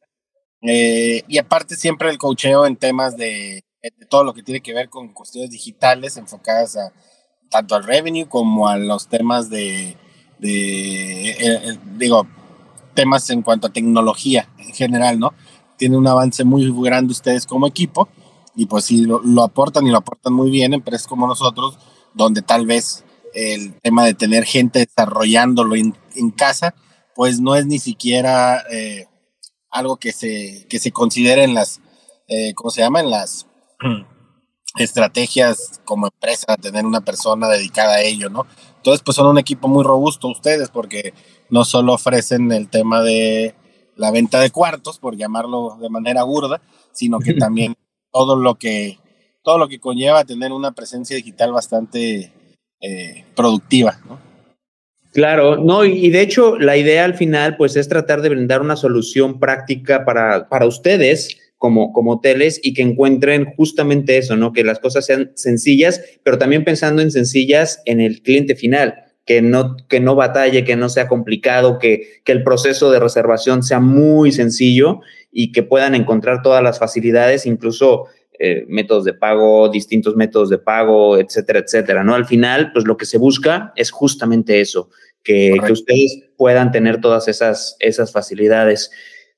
Y 1.28 1.38
aparte 1.38 1.76
siempre 1.76 2.10
el 2.10 2.18
coacheo 2.18 2.66
en 2.66 2.76
temas 2.76 3.16
de, 3.16 3.64
todo 4.08 4.24
lo 4.24 4.34
que 4.34 4.42
tiene 4.42 4.60
que 4.60 4.74
ver 4.74 4.88
con 4.88 5.12
cuestiones 5.12 5.50
digitales 5.50 6.16
enfocadas 6.16 6.76
a 6.76 6.92
tanto 7.50 7.74
al 7.74 7.84
revenue 7.84 8.26
como 8.26 8.68
a 8.68 8.78
los 8.78 9.08
temas 9.08 9.50
de, 9.50 9.96
eh, 10.42 11.78
digo, 11.96 12.26
temas 12.94 13.28
en 13.30 13.42
cuanto 13.42 13.66
a 13.66 13.72
tecnología 13.72 14.48
en 14.58 14.72
general, 14.72 15.18
¿no? 15.18 15.34
Tiene 15.76 15.96
un 15.96 16.06
avance 16.06 16.44
muy 16.44 16.70
grande 16.82 17.12
ustedes 17.12 17.46
como 17.46 17.66
equipo 17.66 18.08
y 18.54 18.66
pues 18.66 18.84
sí, 18.84 19.04
lo, 19.04 19.20
lo 19.20 19.42
aportan 19.42 19.86
y 19.86 19.90
lo 19.90 19.98
aportan 19.98 20.32
muy 20.32 20.50
bien 20.50 20.74
empresas 20.74 21.06
como 21.06 21.26
nosotros, 21.26 21.78
donde 22.14 22.42
tal 22.42 22.66
vez 22.66 23.04
el 23.34 23.74
tema 23.80 24.04
de 24.04 24.14
tener 24.14 24.44
gente 24.44 24.80
desarrollándolo 24.80 25.76
en, 25.76 25.94
casa, 26.36 26.74
pues 27.14 27.40
no 27.40 27.54
es 27.54 27.66
ni 27.66 27.78
siquiera 27.78 28.64
eh, 28.70 29.06
algo 29.70 29.96
que 29.96 30.12
se, 30.12 30.66
que 30.68 30.78
se 30.78 30.90
considere 30.90 31.44
en 31.44 31.54
las, 31.54 31.80
eh, 32.28 32.54
¿cómo 32.54 32.70
se 32.70 32.82
llama? 32.82 33.00
En 33.00 33.10
las, 33.10 33.46
estrategias 34.76 35.80
como 35.84 36.06
empresa, 36.06 36.56
tener 36.56 36.86
una 36.86 37.00
persona 37.00 37.48
dedicada 37.48 37.96
a 37.96 38.02
ello, 38.02 38.30
¿no? 38.30 38.46
Entonces, 38.76 39.02
pues 39.04 39.16
son 39.16 39.26
un 39.26 39.38
equipo 39.38 39.68
muy 39.68 39.84
robusto 39.84 40.28
ustedes 40.28 40.70
porque 40.70 41.12
no 41.48 41.64
solo 41.64 41.94
ofrecen 41.94 42.52
el 42.52 42.68
tema 42.68 43.02
de 43.02 43.54
la 43.96 44.10
venta 44.10 44.40
de 44.40 44.50
cuartos, 44.50 44.98
por 44.98 45.16
llamarlo 45.16 45.76
de 45.80 45.90
manera 45.90 46.22
burda, 46.22 46.62
sino 46.92 47.18
que 47.18 47.34
también 47.34 47.74
todo 48.12 48.36
lo 48.36 48.56
que 48.56 48.98
todo 49.42 49.58
lo 49.58 49.68
que 49.68 49.80
conlleva 49.80 50.24
tener 50.24 50.52
una 50.52 50.72
presencia 50.72 51.16
digital 51.16 51.52
bastante 51.52 52.32
eh, 52.80 53.24
productiva, 53.34 53.98
¿no? 54.06 54.18
Claro, 55.12 55.56
no, 55.56 55.84
y 55.84 56.08
de 56.10 56.20
hecho 56.20 56.56
la 56.56 56.76
idea 56.76 57.04
al 57.04 57.14
final 57.14 57.56
pues 57.56 57.74
es 57.74 57.88
tratar 57.88 58.22
de 58.22 58.28
brindar 58.28 58.60
una 58.60 58.76
solución 58.76 59.40
práctica 59.40 60.04
para, 60.04 60.48
para 60.48 60.66
ustedes 60.66 61.36
como, 61.60 61.92
como 61.92 62.12
hoteles 62.12 62.58
y 62.62 62.72
que 62.72 62.80
encuentren 62.80 63.52
justamente 63.54 64.16
eso, 64.16 64.34
¿no? 64.34 64.54
Que 64.54 64.64
las 64.64 64.78
cosas 64.78 65.04
sean 65.04 65.32
sencillas, 65.34 66.02
pero 66.22 66.38
también 66.38 66.64
pensando 66.64 67.02
en 67.02 67.10
sencillas 67.10 67.82
en 67.84 68.00
el 68.00 68.22
cliente 68.22 68.56
final, 68.56 68.94
que 69.26 69.42
no, 69.42 69.76
que 69.86 70.00
no 70.00 70.14
batalle, 70.14 70.64
que 70.64 70.74
no 70.74 70.88
sea 70.88 71.06
complicado, 71.06 71.78
que, 71.78 72.22
que 72.24 72.32
el 72.32 72.44
proceso 72.44 72.90
de 72.90 72.98
reservación 72.98 73.62
sea 73.62 73.78
muy 73.78 74.32
sencillo 74.32 75.00
y 75.30 75.52
que 75.52 75.62
puedan 75.62 75.94
encontrar 75.94 76.40
todas 76.40 76.62
las 76.62 76.78
facilidades, 76.78 77.44
incluso 77.44 78.06
eh, 78.38 78.64
métodos 78.66 79.04
de 79.04 79.12
pago, 79.12 79.68
distintos 79.68 80.16
métodos 80.16 80.48
de 80.48 80.56
pago, 80.56 81.18
etcétera, 81.18 81.58
etcétera, 81.58 82.04
¿no? 82.04 82.14
Al 82.14 82.24
final, 82.24 82.72
pues 82.72 82.86
lo 82.86 82.96
que 82.96 83.04
se 83.04 83.18
busca 83.18 83.74
es 83.76 83.90
justamente 83.90 84.62
eso, 84.62 84.88
que, 85.22 85.58
que 85.66 85.72
ustedes 85.72 86.22
puedan 86.38 86.72
tener 86.72 87.02
todas 87.02 87.28
esas, 87.28 87.76
esas 87.80 88.12
facilidades. 88.12 88.90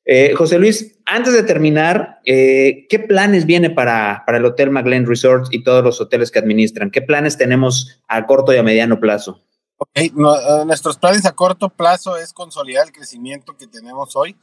Eh, 0.05 0.35
José 0.37 0.59
Luis, 0.59 0.99
antes 1.07 1.33
de 1.33 1.43
terminar, 1.43 2.21
eh, 2.25 2.87
¿qué 2.89 2.99
planes 2.99 3.47
viene 3.47 3.71
para, 3.71 4.25
para 4.27 4.39
el 4.39 4.45
Hotel 4.45 4.71
McLean 4.71 5.07
Resort 5.07 5.47
y 5.53 5.63
todos 5.63 5.85
los 5.85 6.01
hoteles 6.01 6.31
que 6.31 6.39
administran? 6.39 6.91
¿Qué 6.91 7.03
planes 7.03 7.37
tenemos 7.37 8.03
a 8.09 8.27
corto 8.27 8.53
y 8.53 8.57
a 8.57 8.63
mediano 8.63 8.99
plazo? 9.01 9.41
Okay. 9.79 10.13
nuestros 10.65 10.97
planes 10.97 11.27
a 11.27 11.33
corto 11.33 11.69
plazo 11.69 12.17
es 12.17 12.33
consolidar 12.33 12.87
el 12.87 12.93
crecimiento 12.93 13.57
que 13.57 13.67
tenemos 13.67 14.15
hoy. 14.15 14.37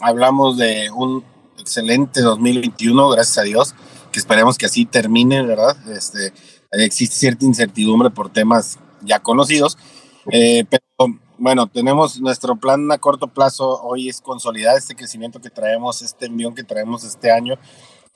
hablamos 0.00 0.56
de 0.56 0.90
un 0.90 1.22
excelente 1.58 2.22
2021, 2.22 3.10
gracias 3.10 3.38
a 3.38 3.42
Dios, 3.42 3.74
que 4.10 4.18
esperemos 4.18 4.56
que 4.56 4.66
así 4.66 4.86
termine, 4.86 5.42
¿verdad? 5.44 5.76
Este, 5.90 6.32
existe 6.72 7.16
cierta 7.16 7.44
incertidumbre 7.44 8.10
por 8.10 8.30
temas 8.32 8.78
ya 9.02 9.20
conocidos, 9.20 9.78
eh, 10.30 10.64
pero 10.68 10.82
bueno, 11.38 11.66
tenemos 11.66 12.20
nuestro 12.20 12.56
plan 12.56 12.90
a 12.92 12.98
corto 12.98 13.28
plazo 13.28 13.80
hoy 13.82 14.08
es 14.08 14.20
consolidar 14.20 14.76
este 14.76 14.94
crecimiento 14.94 15.40
que 15.40 15.50
traemos, 15.50 16.02
este 16.02 16.26
envión 16.26 16.54
que 16.54 16.64
traemos 16.64 17.04
este 17.04 17.30
año, 17.30 17.54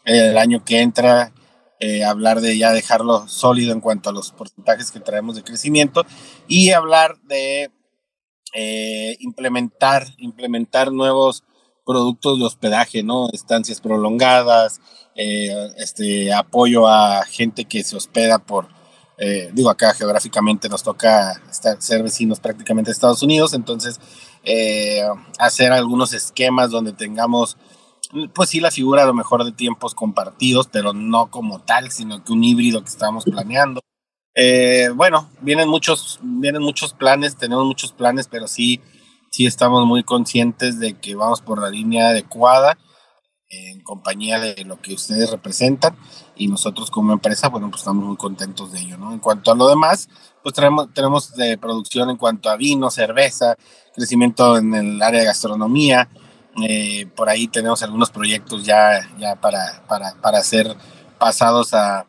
eh, 0.04 0.28
el 0.30 0.38
año 0.38 0.64
que 0.64 0.80
entra, 0.80 1.32
eh, 1.80 2.04
hablar 2.04 2.40
de 2.40 2.58
ya 2.58 2.72
dejarlo 2.72 3.26
sólido 3.28 3.72
en 3.72 3.80
cuanto 3.80 4.10
a 4.10 4.12
los 4.12 4.32
porcentajes 4.32 4.90
que 4.90 5.00
traemos 5.00 5.36
de 5.36 5.42
crecimiento 5.42 6.04
y 6.46 6.70
hablar 6.70 7.18
de 7.22 7.70
implementar, 9.20 10.06
implementar 10.18 10.92
nuevos 10.92 11.42
productos 11.84 12.38
de 12.38 12.44
hospedaje, 12.44 13.02
¿no? 13.02 13.28
Estancias 13.32 13.80
prolongadas, 13.80 14.80
eh, 15.14 15.70
este 15.76 16.32
apoyo 16.32 16.88
a 16.88 17.24
gente 17.24 17.64
que 17.64 17.82
se 17.82 17.96
hospeda 17.96 18.38
por, 18.38 18.68
eh, 19.24 19.50
digo, 19.52 19.70
acá 19.70 19.94
geográficamente 19.94 20.68
nos 20.68 20.82
toca 20.82 21.40
estar, 21.50 21.80
ser 21.80 22.02
vecinos 22.02 22.40
prácticamente 22.40 22.88
de 22.88 22.92
Estados 22.92 23.22
Unidos, 23.22 23.54
entonces 23.54 24.00
eh, 24.44 25.02
hacer 25.38 25.72
algunos 25.72 26.12
esquemas 26.12 26.70
donde 26.70 26.92
tengamos, 26.92 27.56
pues 28.34 28.50
sí, 28.50 28.60
la 28.60 28.70
figura 28.70 29.02
a 29.02 29.06
lo 29.06 29.14
mejor 29.14 29.44
de 29.44 29.52
tiempos 29.52 29.94
compartidos, 29.94 30.68
pero 30.70 30.92
no 30.92 31.30
como 31.30 31.60
tal, 31.60 31.90
sino 31.90 32.24
que 32.24 32.32
un 32.32 32.42
híbrido 32.42 32.82
que 32.82 32.90
estamos 32.90 33.24
planeando. 33.24 33.80
bueno, 34.94 35.30
vienen 35.40 35.68
muchos, 35.68 36.18
vienen 36.22 36.62
muchos 36.62 36.92
planes, 36.92 37.36
tenemos 37.36 37.64
muchos 37.64 37.92
planes, 37.92 38.28
pero 38.28 38.48
sí 38.48 38.80
sí 39.32 39.46
estamos 39.46 39.86
muy 39.86 40.04
conscientes 40.04 40.78
de 40.78 40.94
que 40.94 41.14
vamos 41.14 41.40
por 41.40 41.60
la 41.60 41.70
línea 41.70 42.08
adecuada 42.08 42.76
en 43.52 43.80
compañía 43.80 44.40
de 44.40 44.64
lo 44.64 44.80
que 44.80 44.94
ustedes 44.94 45.30
representan 45.30 45.96
y 46.36 46.48
nosotros 46.48 46.90
como 46.90 47.12
empresa, 47.12 47.48
bueno, 47.48 47.70
pues 47.70 47.82
estamos 47.82 48.04
muy 48.04 48.16
contentos 48.16 48.72
de 48.72 48.80
ello, 48.80 48.96
¿no? 48.96 49.12
En 49.12 49.18
cuanto 49.18 49.52
a 49.52 49.54
lo 49.54 49.68
demás, 49.68 50.08
pues 50.42 50.54
tenemos, 50.54 50.92
tenemos 50.94 51.34
de 51.34 51.58
producción 51.58 52.10
en 52.10 52.16
cuanto 52.16 52.48
a 52.50 52.56
vino, 52.56 52.90
cerveza, 52.90 53.56
crecimiento 53.94 54.56
en 54.56 54.74
el 54.74 55.02
área 55.02 55.20
de 55.20 55.26
gastronomía, 55.26 56.08
eh, 56.66 57.06
por 57.14 57.28
ahí 57.28 57.46
tenemos 57.46 57.82
algunos 57.82 58.10
proyectos 58.10 58.64
ya, 58.64 59.08
ya 59.18 59.36
para, 59.36 59.84
para, 59.86 60.14
para 60.20 60.42
ser 60.42 60.74
pasados 61.18 61.74
a, 61.74 62.06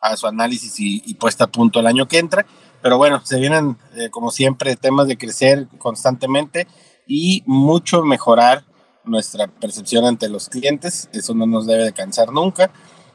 a 0.00 0.16
su 0.16 0.26
análisis 0.26 0.74
y, 0.78 1.14
puesta 1.14 1.44
a 1.44 1.48
punto 1.48 1.80
el 1.80 1.86
año 1.86 2.08
que 2.08 2.18
entra 2.18 2.46
pero 2.80 2.96
bueno, 2.96 3.20
se 3.24 3.38
vienen, 3.38 3.76
eh, 3.96 4.08
como 4.10 4.30
siempre, 4.30 4.76
temas 4.76 5.08
de 5.08 5.18
crecer 5.18 5.66
constantemente 5.78 6.66
y 7.06 7.42
mucho 7.46 8.02
mejorar 8.02 8.64
nuestra 9.08 9.46
percepción 9.46 10.04
ante 10.04 10.28
los 10.28 10.48
clientes. 10.48 11.08
Eso 11.12 11.34
no 11.34 11.46
nos 11.46 11.66
debe 11.66 11.84
de 11.84 11.92
cansar 11.92 12.32
nunca. 12.32 12.70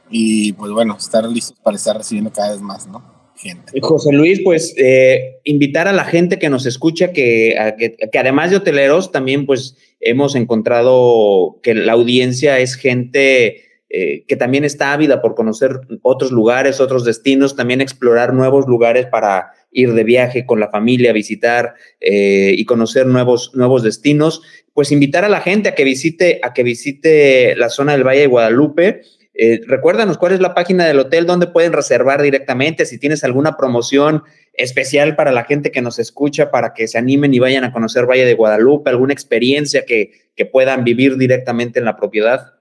Y 0.09 0.53
pues 0.53 0.71
bueno, 0.71 0.97
estar 0.97 1.23
listos 1.25 1.57
para 1.63 1.77
estar 1.77 1.97
recibiendo 1.97 2.31
cada 2.31 2.51
vez 2.51 2.61
más, 2.61 2.87
¿no? 2.87 3.03
Gente. 3.35 3.73
José 3.81 4.13
Luis, 4.13 4.41
pues 4.43 4.73
eh, 4.77 5.39
invitar 5.43 5.87
a 5.87 5.93
la 5.93 6.05
gente 6.05 6.39
que 6.39 6.49
nos 6.49 6.65
escucha, 6.65 7.11
que, 7.11 7.55
que, 7.77 7.97
que, 8.09 8.19
además 8.19 8.51
de 8.51 8.57
hoteleros, 8.57 9.11
también 9.11 9.45
pues 9.45 9.75
hemos 9.99 10.35
encontrado 10.35 11.59
que 11.61 11.73
la 11.73 11.93
audiencia 11.93 12.59
es 12.59 12.75
gente 12.75 13.72
eh, 13.95 14.25
que 14.27 14.35
también 14.35 14.63
está 14.65 14.91
ávida 14.91 15.21
por 15.21 15.35
conocer 15.35 15.81
otros 16.01 16.31
lugares, 16.31 16.81
otros 16.81 17.05
destinos, 17.05 17.55
también 17.55 17.79
explorar 17.79 18.33
nuevos 18.33 18.65
lugares 18.67 19.05
para 19.05 19.51
ir 19.71 19.93
de 19.93 20.03
viaje 20.03 20.47
con 20.47 20.59
la 20.59 20.71
familia, 20.71 21.13
visitar 21.13 21.75
eh, 22.01 22.55
y 22.57 22.65
conocer 22.65 23.05
nuevos, 23.05 23.51
nuevos 23.53 23.83
destinos, 23.83 24.41
pues 24.73 24.91
invitar 24.91 25.25
a 25.25 25.29
la 25.29 25.41
gente 25.41 25.69
a 25.69 25.75
que 25.75 25.83
visite, 25.83 26.39
a 26.41 26.53
que 26.53 26.63
visite 26.63 27.55
la 27.55 27.69
zona 27.69 27.91
del 27.91 28.03
Valle 28.03 28.21
de 28.21 28.25
Guadalupe. 28.25 29.01
Eh, 29.35 29.61
recuérdanos 29.67 30.17
cuál 30.17 30.31
es 30.31 30.39
la 30.39 30.55
página 30.55 30.87
del 30.87 30.97
hotel 30.97 31.27
donde 31.27 31.45
pueden 31.45 31.71
reservar 31.71 32.23
directamente, 32.23 32.87
si 32.87 32.97
tienes 32.97 33.23
alguna 33.23 33.57
promoción 33.57 34.23
especial 34.53 35.15
para 35.15 35.31
la 35.31 35.43
gente 35.43 35.69
que 35.69 35.83
nos 35.83 35.99
escucha, 35.99 36.49
para 36.49 36.73
que 36.73 36.87
se 36.87 36.97
animen 36.97 37.31
y 37.31 37.37
vayan 37.37 37.63
a 37.63 37.71
conocer 37.71 38.07
Valle 38.07 38.25
de 38.25 38.33
Guadalupe, 38.33 38.89
alguna 38.89 39.13
experiencia 39.13 39.85
que, 39.85 40.13
que 40.35 40.47
puedan 40.47 40.83
vivir 40.83 41.15
directamente 41.17 41.77
en 41.77 41.85
la 41.85 41.95
propiedad. 41.95 42.53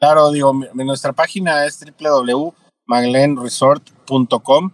Claro, 0.00 0.30
digo, 0.30 0.54
nuestra 0.72 1.12
página 1.12 1.66
es 1.66 1.78
www.maglenresort.com. 1.78 4.70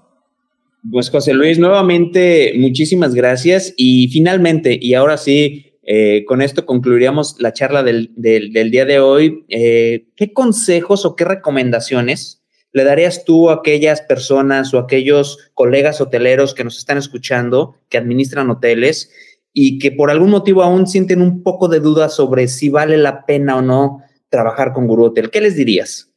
Pues 0.90 1.10
José 1.10 1.32
Luis, 1.32 1.58
nuevamente 1.58 2.52
muchísimas 2.58 3.14
gracias 3.14 3.72
y 3.76 4.08
finalmente, 4.08 4.78
y 4.80 4.92
ahora 4.92 5.16
sí, 5.16 5.78
eh, 5.82 6.24
con 6.26 6.42
esto 6.42 6.66
concluiríamos 6.66 7.36
la 7.38 7.54
charla 7.54 7.82
del, 7.82 8.12
del, 8.16 8.70
día 8.70 8.84
de 8.84 9.00
hoy. 9.00 9.46
Eh, 9.48 10.08
¿Qué 10.14 10.34
consejos 10.34 11.06
o 11.06 11.16
qué 11.16 11.24
recomendaciones 11.24 12.43
le 12.74 12.82
darías 12.82 13.24
tú 13.24 13.50
a 13.50 13.54
aquellas 13.54 14.02
personas 14.02 14.74
o 14.74 14.80
aquellos 14.80 15.38
colegas 15.54 16.00
hoteleros 16.00 16.54
que 16.54 16.64
nos 16.64 16.76
están 16.76 16.98
escuchando, 16.98 17.76
que 17.88 17.98
administran 17.98 18.50
hoteles 18.50 19.10
y 19.52 19.78
que 19.78 19.92
por 19.92 20.10
algún 20.10 20.30
motivo 20.30 20.64
aún 20.64 20.88
sienten 20.88 21.22
un 21.22 21.44
poco 21.44 21.68
de 21.68 21.78
duda 21.78 22.08
sobre 22.08 22.48
si 22.48 22.68
vale 22.68 22.98
la 22.98 23.26
pena 23.26 23.56
o 23.56 23.62
no 23.62 24.02
trabajar 24.28 24.72
con 24.72 24.88
Guru 24.88 25.04
Hotel? 25.04 25.30
¿Qué 25.30 25.40
les 25.40 25.54
dirías? 25.54 26.10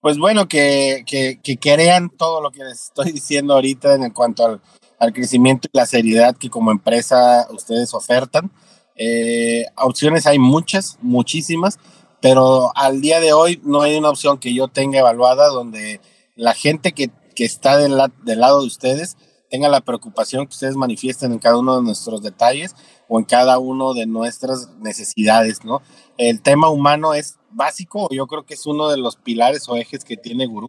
Pues 0.00 0.18
bueno, 0.18 0.46
que, 0.46 1.04
que, 1.06 1.40
que 1.42 1.56
crean 1.56 2.10
todo 2.10 2.42
lo 2.42 2.50
que 2.50 2.64
les 2.64 2.84
estoy 2.84 3.10
diciendo 3.12 3.54
ahorita 3.54 3.94
en 3.94 4.10
cuanto 4.10 4.44
al, 4.44 4.60
al 4.98 5.14
crecimiento 5.14 5.68
y 5.72 5.78
la 5.78 5.86
seriedad 5.86 6.36
que 6.36 6.50
como 6.50 6.70
empresa 6.70 7.46
ustedes 7.50 7.94
ofertan. 7.94 8.52
Eh, 8.94 9.64
opciones 9.76 10.26
hay 10.26 10.38
muchas, 10.38 10.98
muchísimas 11.00 11.78
pero 12.22 12.70
al 12.76 13.00
día 13.00 13.20
de 13.20 13.32
hoy 13.32 13.60
no 13.64 13.82
hay 13.82 13.96
una 13.96 14.08
opción 14.08 14.38
que 14.38 14.54
yo 14.54 14.68
tenga 14.68 15.00
evaluada 15.00 15.48
donde 15.48 16.00
la 16.36 16.54
gente 16.54 16.92
que, 16.92 17.10
que 17.34 17.44
está 17.44 17.76
del, 17.76 18.00
del, 18.24 18.40
lado 18.40 18.60
de 18.60 18.68
ustedes 18.68 19.16
tenga 19.50 19.68
la 19.68 19.80
preocupación 19.80 20.46
que 20.46 20.52
ustedes 20.52 20.76
manifiesten 20.76 21.32
en 21.32 21.40
cada 21.40 21.58
uno 21.58 21.76
de 21.76 21.82
nuestros 21.82 22.22
detalles 22.22 22.76
o 23.08 23.18
en 23.18 23.24
cada 23.24 23.58
uno 23.58 23.92
de 23.92 24.06
nuestras 24.06 24.70
necesidades, 24.78 25.64
¿no? 25.64 25.82
El 26.16 26.40
tema 26.40 26.70
humano 26.70 27.12
es 27.12 27.38
básico, 27.50 28.08
yo 28.12 28.28
creo 28.28 28.46
que 28.46 28.54
es 28.54 28.66
uno 28.66 28.88
de 28.88 28.98
los 28.98 29.16
pilares 29.16 29.68
o 29.68 29.76
ejes 29.76 30.04
que 30.04 30.16
tiene 30.16 30.46
Gurú, 30.46 30.68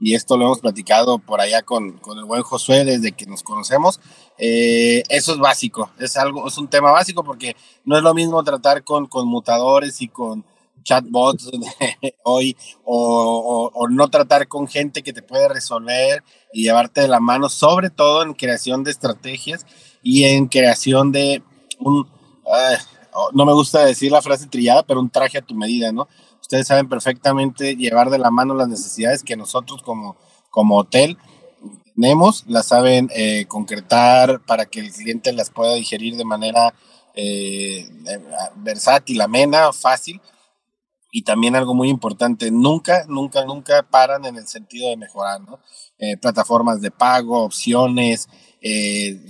y 0.00 0.14
esto 0.14 0.38
lo 0.38 0.46
hemos 0.46 0.60
platicado 0.60 1.18
por 1.18 1.40
allá 1.42 1.62
con, 1.62 1.98
con 1.98 2.18
el 2.18 2.24
buen 2.24 2.42
Josué 2.42 2.84
desde 2.84 3.12
que 3.12 3.26
nos 3.26 3.42
conocemos. 3.42 4.00
Eh, 4.36 5.02
eso 5.08 5.32
es 5.32 5.38
básico, 5.38 5.90
es 5.98 6.16
algo, 6.16 6.48
es 6.48 6.58
un 6.58 6.68
tema 6.68 6.90
básico 6.90 7.22
porque 7.22 7.56
no 7.84 7.96
es 7.96 8.02
lo 8.02 8.12
mismo 8.12 8.42
tratar 8.44 8.82
con 8.82 9.06
conmutadores 9.06 10.02
y 10.02 10.08
con 10.08 10.44
chatbots 10.86 11.50
hoy 12.22 12.56
o, 12.84 13.86
no 13.90 14.08
tratar 14.08 14.48
con 14.48 14.68
gente 14.68 15.02
que 15.02 15.12
te 15.12 15.22
puede 15.22 15.48
resolver 15.48 16.22
y 16.52 16.62
llevarte 16.62 17.02
de 17.02 17.08
la 17.08 17.20
mano, 17.20 17.48
sobre 17.48 17.90
todo 17.90 18.22
en 18.22 18.32
creación 18.32 18.84
de 18.84 18.92
estrategias 18.92 19.66
y 20.02 20.24
en 20.24 20.46
creación 20.46 21.12
de 21.12 21.42
un, 21.80 22.06
no 23.32 23.44
me 23.44 23.52
gusta 23.52 23.84
decir 23.84 24.12
la 24.12 24.22
frase 24.22 24.46
trillada, 24.46 24.84
pero 24.84 25.00
un 25.00 25.10
traje 25.10 25.38
a 25.38 25.42
tu 25.42 25.54
medida, 25.54 25.92
¿no? 25.92 26.08
Ustedes 26.40 26.68
saben 26.68 26.88
perfectamente 26.88 27.74
llevar 27.76 28.08
de 28.10 28.18
la 28.18 28.30
mano 28.30 28.54
las 28.54 28.68
necesidades 28.68 29.22
que 29.22 29.36
nosotros 29.36 29.82
como, 29.82 30.16
como 30.50 30.78
hotel 30.78 31.18
tenemos, 31.96 32.44
las 32.46 32.66
saben 32.66 33.10
eh, 33.14 33.46
concretar 33.48 34.40
para 34.46 34.66
que 34.66 34.80
el 34.80 34.92
cliente 34.92 35.32
las 35.32 35.50
pueda 35.50 35.74
digerir 35.74 36.16
de 36.16 36.24
manera 36.24 36.72
eh, 37.14 37.88
versátil, 38.56 39.20
amena, 39.22 39.72
fácil. 39.72 40.20
Y 41.16 41.22
también 41.22 41.56
algo 41.56 41.72
muy 41.72 41.88
importante, 41.88 42.50
nunca, 42.50 43.06
nunca, 43.08 43.42
nunca 43.46 43.82
paran 43.90 44.26
en 44.26 44.36
el 44.36 44.46
sentido 44.46 44.90
de 44.90 44.98
mejorar, 44.98 45.40
¿no? 45.40 45.60
Eh, 45.98 46.18
plataformas 46.18 46.82
de 46.82 46.90
pago, 46.90 47.42
opciones, 47.42 48.28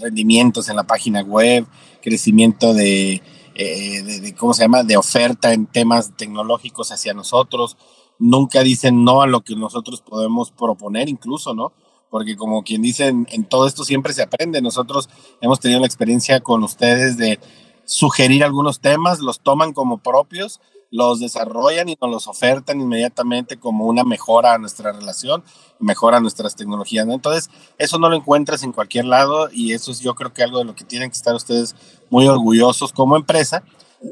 rendimientos 0.00 0.68
en 0.68 0.74
la 0.74 0.82
página 0.82 1.22
web, 1.22 1.64
crecimiento 2.02 2.74
de, 2.74 3.22
eh, 3.54 4.02
de, 4.02 4.34
¿cómo 4.34 4.52
se 4.52 4.62
llama?, 4.64 4.82
de 4.82 4.96
oferta 4.96 5.52
en 5.52 5.66
temas 5.66 6.16
tecnológicos 6.16 6.90
hacia 6.90 7.14
nosotros. 7.14 7.76
Nunca 8.18 8.64
dicen 8.64 9.04
no 9.04 9.22
a 9.22 9.28
lo 9.28 9.42
que 9.42 9.54
nosotros 9.54 10.02
podemos 10.02 10.50
proponer, 10.50 11.08
incluso, 11.08 11.54
¿no? 11.54 11.72
Porque 12.10 12.34
como 12.34 12.64
quien 12.64 12.82
dice, 12.82 13.06
en, 13.06 13.28
en 13.30 13.44
todo 13.44 13.68
esto 13.68 13.84
siempre 13.84 14.12
se 14.12 14.24
aprende. 14.24 14.60
Nosotros 14.60 15.08
hemos 15.40 15.60
tenido 15.60 15.78
la 15.78 15.86
experiencia 15.86 16.40
con 16.40 16.64
ustedes 16.64 17.16
de 17.16 17.38
sugerir 17.84 18.42
algunos 18.42 18.80
temas, 18.80 19.20
los 19.20 19.38
toman 19.38 19.72
como 19.72 19.98
propios 19.98 20.60
los 20.90 21.20
desarrollan 21.20 21.88
y 21.88 21.96
nos 22.00 22.10
los 22.10 22.28
ofertan 22.28 22.80
inmediatamente 22.80 23.58
como 23.58 23.86
una 23.86 24.04
mejora 24.04 24.54
a 24.54 24.58
nuestra 24.58 24.92
relación, 24.92 25.44
mejora 25.78 26.18
a 26.18 26.20
nuestras 26.20 26.56
tecnologías. 26.56 27.06
¿no? 27.06 27.14
Entonces, 27.14 27.50
eso 27.78 27.98
no 27.98 28.08
lo 28.08 28.16
encuentras 28.16 28.62
en 28.62 28.72
cualquier 28.72 29.06
lado 29.06 29.48
y 29.52 29.72
eso 29.72 29.90
es 29.90 30.00
yo 30.00 30.14
creo 30.14 30.32
que 30.32 30.42
algo 30.42 30.58
de 30.58 30.64
lo 30.64 30.74
que 30.74 30.84
tienen 30.84 31.10
que 31.10 31.16
estar 31.16 31.34
ustedes 31.34 31.74
muy 32.10 32.26
orgullosos 32.28 32.92
como 32.92 33.16
empresa 33.16 33.62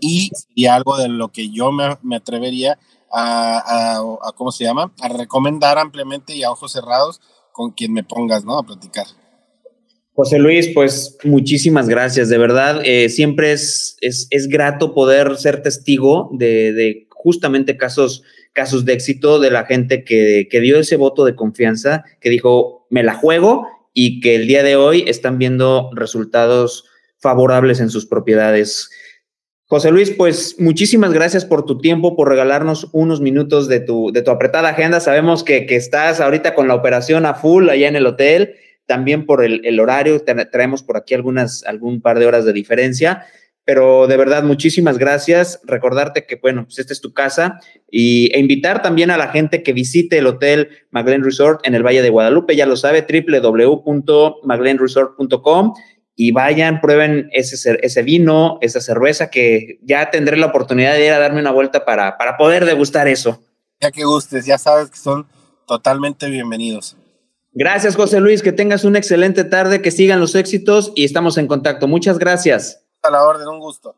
y, 0.00 0.30
y 0.54 0.66
algo 0.66 0.96
de 0.96 1.08
lo 1.08 1.28
que 1.28 1.50
yo 1.50 1.72
me, 1.72 1.98
me 2.02 2.16
atrevería 2.16 2.78
a, 3.12 3.98
a, 3.98 4.32
¿cómo 4.32 4.50
se 4.50 4.64
llama? 4.64 4.92
A 5.00 5.08
recomendar 5.08 5.78
ampliamente 5.78 6.34
y 6.34 6.42
a 6.42 6.50
ojos 6.50 6.72
cerrados 6.72 7.20
con 7.52 7.70
quien 7.70 7.92
me 7.92 8.02
pongas, 8.02 8.44
¿no? 8.44 8.58
A 8.58 8.64
platicar. 8.64 9.06
José 10.14 10.38
Luis, 10.38 10.70
pues 10.72 11.18
muchísimas 11.24 11.88
gracias. 11.88 12.28
De 12.28 12.38
verdad, 12.38 12.82
eh, 12.84 13.08
siempre 13.08 13.52
es, 13.52 13.96
es, 14.00 14.28
es, 14.30 14.46
grato 14.46 14.94
poder 14.94 15.36
ser 15.36 15.60
testigo 15.60 16.30
de, 16.32 16.72
de, 16.72 17.08
justamente 17.10 17.76
casos, 17.76 18.22
casos 18.52 18.84
de 18.84 18.92
éxito 18.92 19.40
de 19.40 19.50
la 19.50 19.64
gente 19.64 20.04
que, 20.04 20.46
que 20.48 20.60
dio 20.60 20.78
ese 20.78 20.96
voto 20.96 21.24
de 21.24 21.34
confianza, 21.34 22.04
que 22.20 22.30
dijo, 22.30 22.86
me 22.90 23.02
la 23.02 23.14
juego 23.14 23.66
y 23.92 24.20
que 24.20 24.36
el 24.36 24.46
día 24.46 24.62
de 24.62 24.76
hoy 24.76 25.04
están 25.08 25.36
viendo 25.38 25.90
resultados 25.94 26.84
favorables 27.18 27.80
en 27.80 27.90
sus 27.90 28.06
propiedades. 28.06 28.90
José 29.66 29.90
Luis, 29.90 30.10
pues 30.10 30.54
muchísimas 30.60 31.12
gracias 31.12 31.44
por 31.44 31.64
tu 31.64 31.78
tiempo, 31.78 32.14
por 32.14 32.28
regalarnos 32.28 32.88
unos 32.92 33.20
minutos 33.20 33.66
de 33.66 33.80
tu, 33.80 34.12
de 34.12 34.22
tu 34.22 34.30
apretada 34.30 34.68
agenda. 34.68 35.00
Sabemos 35.00 35.42
que, 35.42 35.66
que 35.66 35.74
estás 35.74 36.20
ahorita 36.20 36.54
con 36.54 36.68
la 36.68 36.76
operación 36.76 37.26
a 37.26 37.34
full 37.34 37.68
allá 37.68 37.88
en 37.88 37.96
el 37.96 38.06
hotel 38.06 38.54
también 38.86 39.26
por 39.26 39.44
el, 39.44 39.60
el 39.64 39.80
horario, 39.80 40.22
traemos 40.50 40.82
por 40.82 40.96
aquí 40.96 41.14
algunas, 41.14 41.64
algún 41.64 42.00
par 42.00 42.18
de 42.18 42.26
horas 42.26 42.44
de 42.44 42.52
diferencia, 42.52 43.24
pero 43.64 44.06
de 44.06 44.18
verdad, 44.18 44.44
muchísimas 44.44 44.98
gracias. 44.98 45.60
Recordarte 45.64 46.26
que, 46.26 46.36
bueno, 46.36 46.64
pues 46.64 46.78
esta 46.78 46.92
es 46.92 47.00
tu 47.00 47.14
casa 47.14 47.58
y, 47.90 48.30
e 48.34 48.38
invitar 48.38 48.82
también 48.82 49.10
a 49.10 49.16
la 49.16 49.28
gente 49.28 49.62
que 49.62 49.72
visite 49.72 50.18
el 50.18 50.26
Hotel 50.26 50.68
Maglen 50.90 51.24
Resort 51.24 51.66
en 51.66 51.74
el 51.74 51.82
Valle 51.82 52.02
de 52.02 52.10
Guadalupe, 52.10 52.56
ya 52.56 52.66
lo 52.66 52.76
sabe, 52.76 53.06
www.maglenresort.com 53.08 55.72
y 56.16 56.30
vayan, 56.32 56.80
prueben 56.80 57.28
ese, 57.32 57.78
ese 57.82 58.02
vino, 58.02 58.58
esa 58.60 58.80
cerveza 58.80 59.30
que 59.30 59.80
ya 59.82 60.10
tendré 60.10 60.36
la 60.36 60.46
oportunidad 60.46 60.94
de 60.94 61.06
ir 61.06 61.12
a 61.12 61.18
darme 61.18 61.40
una 61.40 61.50
vuelta 61.50 61.84
para, 61.84 62.16
para 62.18 62.36
poder 62.36 62.66
degustar 62.66 63.08
eso. 63.08 63.42
Ya 63.80 63.90
que 63.90 64.04
gustes, 64.04 64.46
ya 64.46 64.58
sabes 64.58 64.90
que 64.90 64.98
son 64.98 65.26
totalmente 65.66 66.28
bienvenidos. 66.28 66.96
Gracias, 67.54 67.94
José 67.94 68.20
Luis. 68.20 68.42
Que 68.42 68.52
tengas 68.52 68.84
una 68.84 68.98
excelente 68.98 69.44
tarde, 69.44 69.80
que 69.80 69.90
sigan 69.90 70.20
los 70.20 70.34
éxitos 70.34 70.92
y 70.94 71.04
estamos 71.04 71.38
en 71.38 71.46
contacto. 71.46 71.86
Muchas 71.86 72.18
gracias. 72.18 72.84
A 73.02 73.10
la 73.10 73.22
orden, 73.22 73.46
un 73.48 73.60
gusto. 73.60 73.94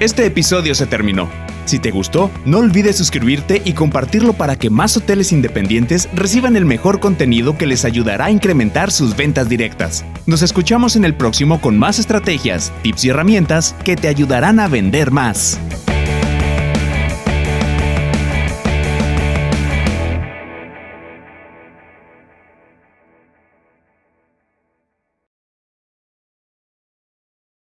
Este 0.00 0.24
episodio 0.24 0.74
se 0.74 0.86
terminó. 0.86 1.28
Si 1.66 1.78
te 1.78 1.90
gustó, 1.90 2.30
no 2.46 2.58
olvides 2.58 2.96
suscribirte 2.96 3.60
y 3.64 3.74
compartirlo 3.74 4.32
para 4.32 4.56
que 4.56 4.70
más 4.70 4.96
hoteles 4.96 5.30
independientes 5.30 6.08
reciban 6.14 6.56
el 6.56 6.64
mejor 6.64 7.00
contenido 7.00 7.58
que 7.58 7.66
les 7.66 7.84
ayudará 7.84 8.24
a 8.24 8.30
incrementar 8.30 8.90
sus 8.90 9.14
ventas 9.14 9.48
directas. 9.50 10.04
Nos 10.26 10.40
escuchamos 10.40 10.96
en 10.96 11.04
el 11.04 11.14
próximo 11.14 11.60
con 11.60 11.78
más 11.78 11.98
estrategias, 11.98 12.72
tips 12.82 13.04
y 13.04 13.08
herramientas 13.10 13.76
que 13.84 13.94
te 13.94 14.08
ayudarán 14.08 14.58
a 14.58 14.68
vender 14.68 15.10
más. 15.10 15.60